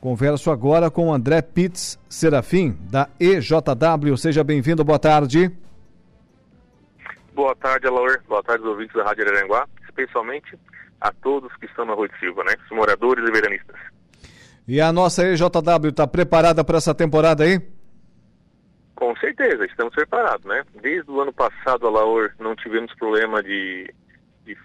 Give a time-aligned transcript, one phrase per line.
[0.00, 4.16] Converso agora com André Pitts Serafim, da EJW.
[4.16, 5.54] Seja bem-vindo, boa tarde.
[7.34, 8.22] Boa tarde, Alaor.
[8.26, 10.58] Boa tarde, ouvintes da Rádio Araranguá, especialmente
[11.02, 12.54] a todos que estão na Rua de Silva, né?
[12.64, 13.76] Os moradores e veranistas.
[14.66, 17.60] E a nossa EJW está preparada para essa temporada aí?
[18.94, 20.62] Com certeza, estamos preparados, né?
[20.80, 23.92] Desde o ano passado, Alaor, não tivemos problema de...
[24.46, 24.56] de...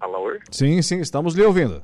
[0.00, 0.38] Alaor?
[0.50, 1.82] Sim, sim, estamos lhe ouvindo.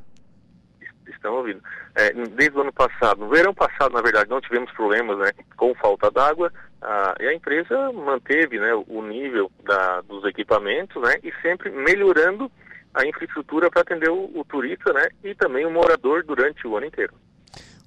[1.20, 1.60] Estão ouvindo.
[1.94, 5.74] É, desde o ano passado, no verão passado, na verdade, não tivemos problemas né, com
[5.74, 11.30] falta d'água ah, e a empresa manteve né, o nível da, dos equipamentos né, e
[11.42, 12.50] sempre melhorando
[12.94, 16.86] a infraestrutura para atender o, o turista né, e também o morador durante o ano
[16.86, 17.12] inteiro.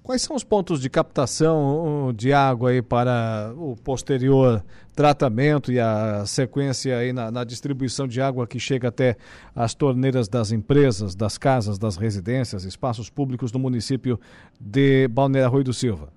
[0.03, 4.61] Quais são os pontos de captação de água aí para o posterior
[4.93, 9.15] tratamento e a sequência aí na, na, distribuição de água que chega até
[9.55, 14.19] as torneiras das empresas, das casas, das residências, espaços públicos do município
[14.59, 16.11] de Balneário Arroio do Silva?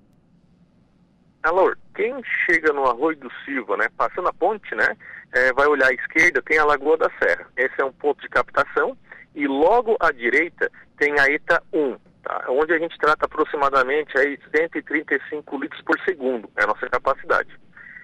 [1.43, 2.13] Alô, quem
[2.45, 4.97] chega no Arroio do Silva, né, passando a ponte, né,
[5.31, 7.47] é, vai olhar à esquerda, tem a Lagoa da Serra.
[7.55, 8.97] Esse é um ponto de captação
[9.33, 11.95] e logo à direita tem a ETA 1,
[12.27, 12.45] tá?
[12.49, 17.57] onde a gente trata aproximadamente aí 135 litros por segundo, é a nossa capacidade.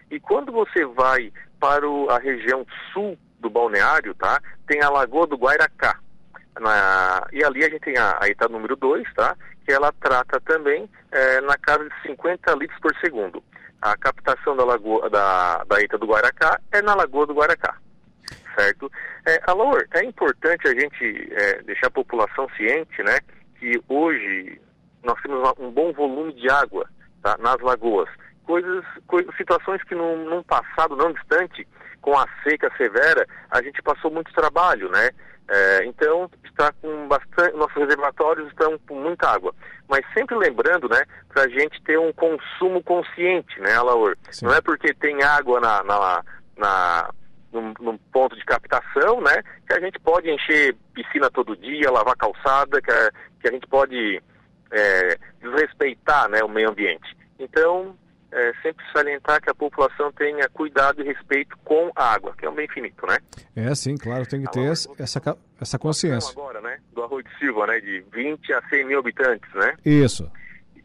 [0.09, 4.39] E quando você vai para o, a região sul do balneário, tá?
[4.67, 5.99] tem a Lagoa do Guairacá.
[6.59, 9.35] Na, e ali a gente tem a, a número 2, tá?
[9.65, 13.43] que ela trata também é, na casa de 50 litros por segundo.
[13.81, 17.77] A captação da, lagoa, da, da ETA do Guaracá é na Lagoa do Guaracá
[18.55, 18.91] certo?
[19.25, 23.19] É, Alor, é importante a gente é, deixar a população ciente, né,
[23.63, 24.59] que hoje
[25.01, 26.85] nós temos um bom volume de água
[27.21, 28.09] tá, nas lagoas.
[28.45, 31.65] Coisas, coisas, situações que num, num passado não distante,
[32.01, 35.09] com a seca severa, a gente passou muito trabalho, né?
[35.47, 39.53] É, então está com bastante, nossos reservatórios estão com muita água,
[39.87, 44.17] mas sempre lembrando, né, para a gente ter um consumo consciente, né, Alaor?
[44.31, 44.45] Sim.
[44.45, 46.23] Não é porque tem água na, na,
[46.57, 47.13] na
[47.53, 52.15] num, num, ponto de captação, né, que a gente pode encher piscina todo dia, lavar
[52.15, 54.21] calçada, que a, que a gente pode
[54.71, 57.15] é, desrespeitar né, o meio ambiente.
[57.39, 57.95] Então,
[58.31, 62.49] é, sempre salientar que a população tenha cuidado e respeito com a água, que é
[62.49, 63.19] um bem finito, né?
[63.55, 66.31] É, sim, claro, tem que ter essa, essa, essa consciência.
[66.31, 69.75] agora, né, do Arroio de Silva, né, de 20 a 100 mil habitantes, né?
[69.85, 70.29] Isso.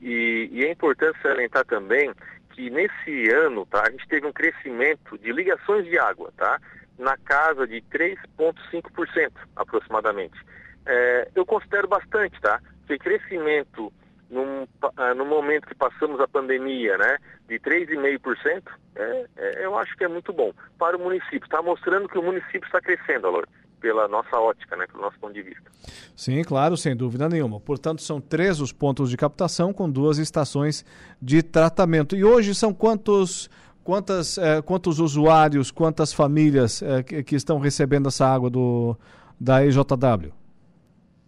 [0.01, 2.13] E, e é importante salientar também
[2.59, 6.61] que nesse ano, tá, a gente teve um crescimento de ligações de água, tá,
[6.99, 10.37] na casa de 3,5% aproximadamente.
[10.85, 12.61] É, eu considero bastante, tá?
[12.89, 13.93] Que crescimento
[14.29, 18.65] num, ah, no momento que passamos a pandemia, né, de 3,5%,
[18.97, 21.45] é, é, eu acho que é muito bom para o município.
[21.45, 23.47] Está mostrando que o município está crescendo, Alor
[23.81, 25.71] pela nossa ótica, né, pelo nosso ponto de vista.
[26.15, 27.61] Sim, claro, sem dúvida nenhuma.
[27.61, 30.85] Portanto, são três os pontos de captação com duas estações
[31.21, 32.17] de tratamento.
[32.17, 33.49] E hoje são quantos,
[33.85, 38.97] quantas, eh, quantos usuários, quantas famílias eh, que, que, estão recebendo essa água do,
[39.41, 40.33] da EJW?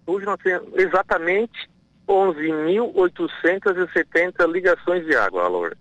[0.06, 1.70] Hoje nós temos exatamente
[2.08, 5.76] 11.870 ligações de água, Alor.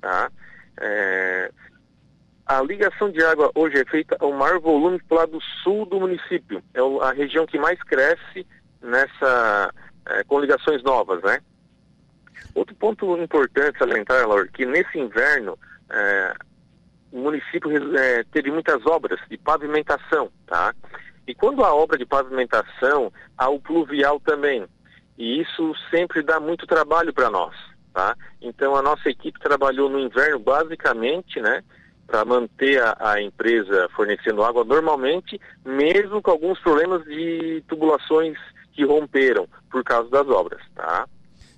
[0.00, 0.30] Tá?
[0.80, 1.50] É,
[2.46, 5.98] a ligação de água hoje é feita ao maior volume para o lado sul do
[5.98, 6.62] município.
[6.72, 8.46] É a região que mais cresce
[8.80, 9.74] nessa
[10.06, 11.40] é, com ligações novas, né?
[12.54, 15.58] Outro ponto importante salientar, Laura, que nesse inverno
[15.90, 16.34] é,
[17.10, 20.72] o município é, teve muitas obras de pavimentação, tá?
[21.26, 24.64] E quando há obra de pavimentação, há o pluvial também.
[25.18, 27.56] E isso sempre dá muito trabalho para nós,
[27.92, 28.16] tá?
[28.40, 31.64] Então a nossa equipe trabalhou no inverno basicamente, né?
[32.06, 38.38] Para manter a, a, empresa fornecendo água normalmente, mesmo com alguns problemas de tubulações
[38.72, 41.06] que romperam por causa das obras, tá?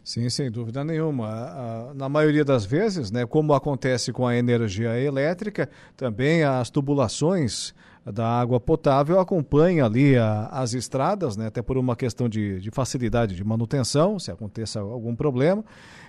[0.03, 1.93] Sim, sem dúvida nenhuma.
[1.95, 7.75] Na maioria das vezes, né, como acontece com a energia elétrica, também as tubulações
[8.11, 12.71] da água potável acompanham ali a, as estradas, né, até por uma questão de, de
[12.71, 15.63] facilidade de manutenção, se aconteça algum problema.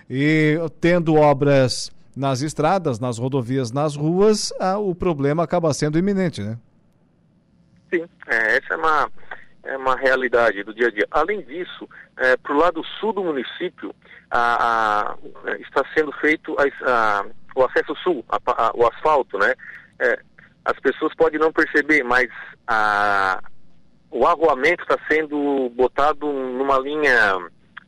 [0.08, 6.42] E tendo obras nas estradas, nas rodovias, nas ruas, ah, o problema acaba sendo iminente,
[6.42, 6.58] né?
[7.92, 9.10] Sim, é, essa é uma,
[9.64, 11.06] é uma realidade do dia a dia.
[11.10, 13.94] Além disso, é, para o lado sul do município,
[14.30, 15.16] a, a,
[15.60, 17.24] está sendo feito a,
[17.54, 18.24] o acesso sul,
[18.74, 19.54] o asfalto, né?
[19.98, 20.18] É,
[20.64, 22.28] as pessoas podem não perceber, mas
[24.10, 27.38] o arruamento está sendo botado numa linha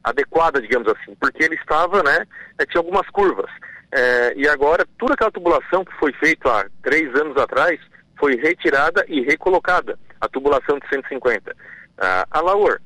[0.03, 2.27] adequada, digamos assim, porque ele estava, né?
[2.59, 3.51] É, tinha algumas curvas.
[3.93, 7.79] É, e agora, toda aquela tubulação que foi feita há três anos atrás
[8.19, 11.55] foi retirada e recolocada, a tubulação de 150.
[11.99, 12.81] Ah, a Laor,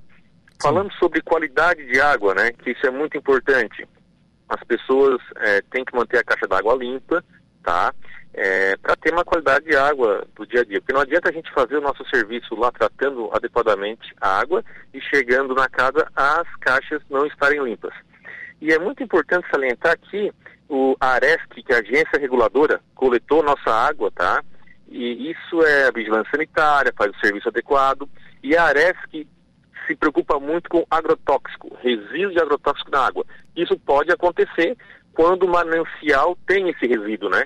[0.60, 2.50] Falando sobre qualidade de água, né?
[2.52, 3.86] Que isso é muito importante.
[4.48, 7.22] As pessoas é, têm que manter a caixa d'água limpa,
[7.62, 7.92] tá?
[8.32, 10.80] É, para ter uma qualidade de água do dia a dia.
[10.80, 14.64] Porque não adianta a gente fazer o nosso serviço lá tratando adequadamente a água
[14.94, 17.94] e chegando na casa as caixas não estarem limpas.
[18.60, 20.32] E é muito importante salientar que
[20.68, 24.42] o ARESC, que é a agência reguladora, coletou nossa água, tá?
[24.88, 28.08] E isso é a vigilância sanitária, faz o serviço adequado.
[28.42, 29.26] E a ARESC
[29.86, 33.24] se preocupa muito com agrotóxico, resíduo de agrotóxico na água.
[33.54, 34.76] Isso pode acontecer
[35.12, 37.44] quando o manancial tem esse resíduo, né?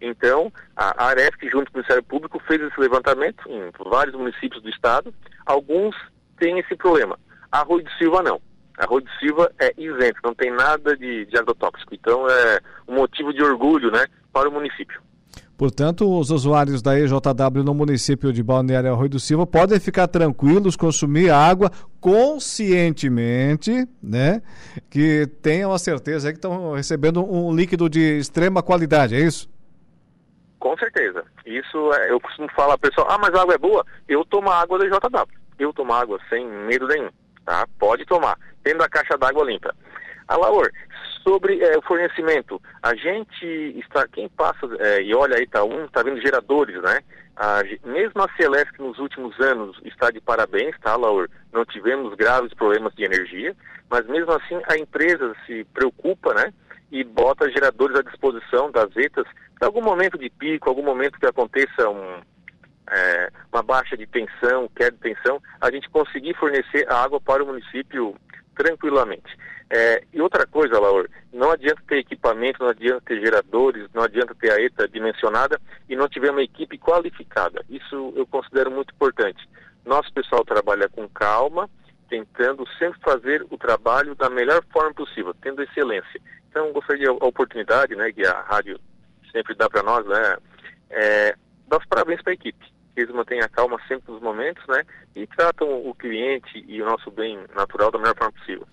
[0.00, 4.68] Então, a ARESC, junto com o Ministério Público, fez esse levantamento em vários municípios do
[4.68, 5.14] estado.
[5.46, 5.94] Alguns
[6.38, 7.18] têm esse problema.
[7.52, 8.40] Arroio de Silva não.
[8.78, 11.94] Arroio de Silva é isento, não tem nada de, de agrotóxico.
[11.94, 15.00] Então, é um motivo de orgulho, né, para o município.
[15.56, 20.74] Portanto, os usuários da EJW no município de Balneário Arroio do Silva podem ficar tranquilos,
[20.74, 21.70] consumir água
[22.00, 24.42] conscientemente, né?
[24.90, 29.48] Que tenham a certeza que estão recebendo um líquido de extrema qualidade, é isso?
[30.58, 31.22] Com certeza.
[31.46, 33.86] Isso é, eu costumo falar, pessoal, ah, mas a água é boa?
[34.08, 35.28] Eu tomo água da EJW.
[35.60, 37.08] Eu tomo água sem medo nenhum,
[37.44, 37.66] tá?
[37.78, 39.74] Pode tomar, tendo a caixa d'água limpa.
[40.28, 40.70] Alaor,
[41.22, 43.46] sobre é, o fornecimento, a gente
[43.78, 47.00] está, quem passa é, e olha a Itaú, está vendo geradores, né?
[47.36, 51.28] A, mesmo a Celesc nos últimos anos está de parabéns, tá, Laur?
[51.52, 53.56] Não tivemos graves problemas de energia,
[53.88, 56.52] mas mesmo assim a empresa se preocupa, né?
[56.90, 59.26] E bota geradores à disposição das ETAs
[59.58, 62.20] para algum momento de pico, algum momento que aconteça um,
[62.90, 67.42] é, uma baixa de tensão, queda de tensão, a gente conseguir fornecer a água para
[67.42, 68.14] o município
[68.54, 69.36] tranquilamente.
[69.70, 74.34] É, e outra coisa, Laura, não adianta ter equipamento, não adianta ter geradores, não adianta
[74.34, 75.58] ter a ETA dimensionada
[75.88, 77.64] e não tiver uma equipe qualificada.
[77.70, 79.48] Isso eu considero muito importante.
[79.84, 81.70] Nosso pessoal trabalha com calma,
[82.10, 86.20] tentando sempre fazer o trabalho da melhor forma possível, tendo excelência.
[86.50, 88.78] Então, gostaria a oportunidade, né, que a rádio
[89.32, 90.36] sempre dá para nós, né,
[90.90, 91.34] é,
[91.72, 92.64] dar os parabéns para a equipe.
[92.94, 94.84] Eles mantêm a calma sempre nos momentos, né,
[95.16, 98.66] e tratam o cliente e o nosso bem natural da melhor forma possível.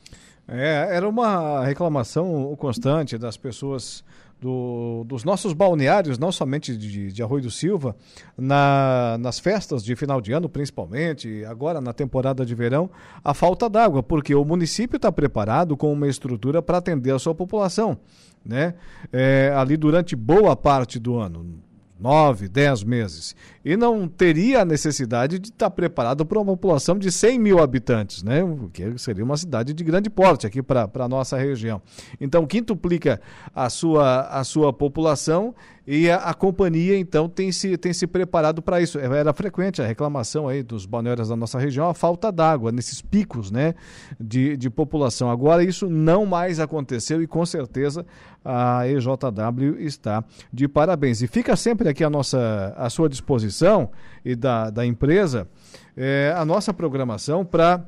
[0.46, 4.04] É, era uma reclamação constante das pessoas
[4.42, 7.96] do, dos nossos balneários, não somente de, de Arroio do Silva,
[8.38, 12.90] na, nas festas de final de ano, principalmente, agora na temporada de verão,
[13.24, 17.36] a falta d'água, porque o município está preparado com uma estrutura para atender a sua
[17.36, 17.98] população,
[18.44, 18.74] né?
[19.14, 21.69] É, ali durante boa parte do ano
[22.00, 23.36] nove, dez meses.
[23.64, 28.24] E não teria a necessidade de estar preparado para uma população de 100 mil habitantes,
[28.24, 28.42] né?
[28.74, 31.82] que seria uma cidade de grande porte aqui para a nossa região.
[32.20, 33.20] Então, quintuplica
[33.54, 35.54] a sua, a sua população
[35.92, 39.00] e a, a, companhia, então, tem se, tem se preparado para isso.
[39.00, 43.50] Era frequente a reclamação aí dos balneários da nossa região, a falta d'água nesses picos
[43.50, 43.74] né,
[44.20, 45.32] de, de população.
[45.32, 48.06] Agora, isso não mais aconteceu e, com certeza,
[48.46, 50.24] a EJW está
[50.54, 51.24] de parabéns.
[51.24, 53.92] E fica sempre aqui a, nossa, à sua disposição
[54.24, 55.48] e da, da empresa
[55.96, 57.84] é, a nossa programação para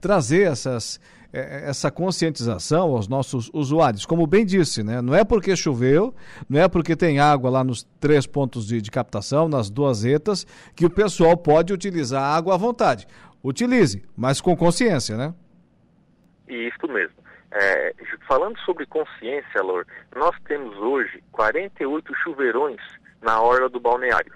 [0.00, 1.00] trazer essas
[1.36, 4.06] é, essa conscientização aos nossos usuários.
[4.06, 5.02] Como bem disse, né?
[5.02, 6.14] não é porque choveu,
[6.48, 10.44] não é porque tem água lá nos três pontos de, de captação, nas duas etas,
[10.76, 13.08] que o pessoal pode utilizar a água à vontade.
[13.42, 15.34] Utilize, mas com consciência, né?
[16.46, 17.16] Isso mesmo.
[17.50, 17.92] É,
[18.28, 19.84] falando sobre consciência, Lor,
[20.14, 22.80] nós temos hoje 48 chuveirões
[23.24, 24.34] na orla do balneário,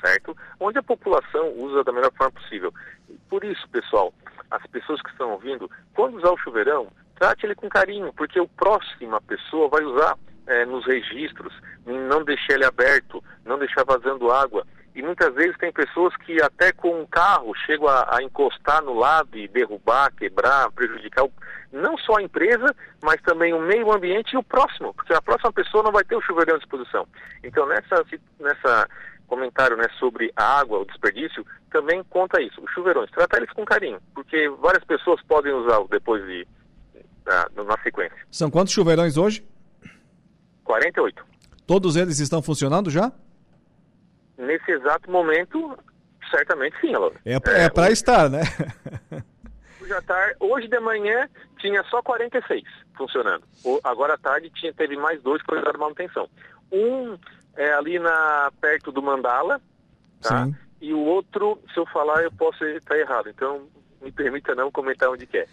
[0.00, 0.34] certo?
[0.58, 2.72] Onde a população usa da melhor forma possível.
[3.28, 4.14] Por isso, pessoal,
[4.50, 8.48] as pessoas que estão ouvindo, quando usar o chuveirão, trate ele com carinho, porque o
[8.48, 10.16] próximo a pessoa vai usar
[10.46, 11.52] é, nos registros,
[11.84, 14.64] não deixar ele aberto, não deixar vazando água.
[14.94, 18.94] E muitas vezes tem pessoas que até com um carro chegam a, a encostar no
[18.94, 21.32] lado e derrubar, quebrar, prejudicar o,
[21.72, 25.52] não só a empresa, mas também o meio ambiente e o próximo, porque a próxima
[25.52, 27.06] pessoa não vai ter o chuveirão à disposição.
[27.44, 28.04] Então nessa,
[28.40, 28.88] nessa
[29.28, 32.60] comentário né, sobre a água, o desperdício, também conta isso.
[32.60, 36.46] Os chuveirões, tratar eles com carinho, porque várias pessoas podem usar depois de
[37.54, 38.16] na sequência.
[38.30, 39.44] São quantos chuveirões hoje?
[40.64, 41.24] 48.
[41.66, 43.12] Todos eles estão funcionando já?
[44.58, 45.78] Nesse exato momento,
[46.30, 47.12] certamente sim, Alô.
[47.24, 48.42] É, é, é para estar, né?
[50.40, 52.62] hoje de manhã tinha só 46
[52.96, 53.42] funcionando.
[53.84, 56.28] Agora à tarde tinha, teve mais dois que de manutenção.
[56.70, 57.16] Um
[57.56, 59.60] é ali na, perto do Mandala,
[60.20, 60.44] tá?
[60.44, 60.56] Sim.
[60.80, 63.28] E o outro, se eu falar, eu posso estar errado.
[63.28, 63.66] Então,
[64.00, 65.48] me permita não comentar onde quer.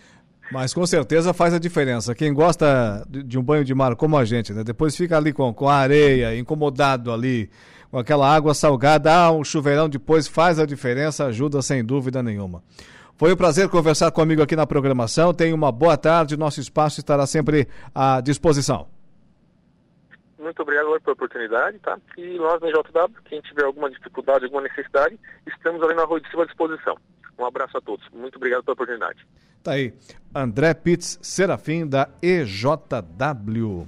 [0.52, 2.14] Mas com certeza faz a diferença.
[2.14, 4.64] Quem gosta de um banho de mar como a gente, né?
[4.64, 7.50] Depois fica ali com, com a areia, incomodado ali,
[7.90, 12.62] com aquela água salgada, ah, um chuveirão depois faz a diferença, ajuda sem dúvida nenhuma.
[13.18, 15.34] Foi um prazer conversar comigo aqui na programação.
[15.34, 16.36] Tenha uma boa tarde.
[16.36, 18.88] Nosso espaço estará sempre à disposição.
[20.46, 21.98] Muito obrigado pela oportunidade, tá?
[22.16, 26.30] E nós na JW, quem tiver alguma dificuldade, alguma necessidade, estamos ali na Rua de
[26.30, 26.96] Silva à disposição.
[27.40, 28.08] Um abraço a todos.
[28.14, 29.26] Muito obrigado pela oportunidade.
[29.64, 29.92] Tá aí.
[30.36, 33.88] André Pitts Serafim, da EJW.